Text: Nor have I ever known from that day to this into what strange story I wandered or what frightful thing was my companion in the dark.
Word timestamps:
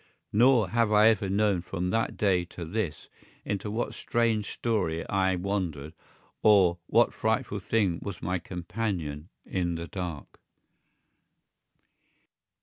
Nor 0.33 0.69
have 0.69 0.91
I 0.91 1.09
ever 1.09 1.29
known 1.29 1.61
from 1.61 1.91
that 1.91 2.17
day 2.17 2.43
to 2.45 2.65
this 2.65 3.07
into 3.45 3.69
what 3.69 3.93
strange 3.93 4.49
story 4.51 5.07
I 5.07 5.35
wandered 5.35 5.93
or 6.41 6.79
what 6.87 7.13
frightful 7.13 7.59
thing 7.59 7.99
was 8.01 8.19
my 8.19 8.39
companion 8.39 9.29
in 9.45 9.75
the 9.75 9.85
dark. 9.87 10.39